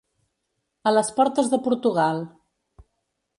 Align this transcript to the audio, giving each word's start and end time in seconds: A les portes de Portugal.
A 0.91 0.93
les 0.95 1.11
portes 1.19 1.51
de 1.51 1.59
Portugal. 1.67 2.25